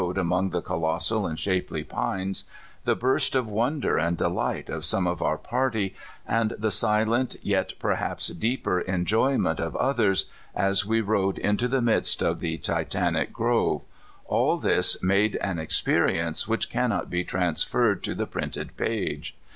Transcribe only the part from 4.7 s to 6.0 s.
some of our party,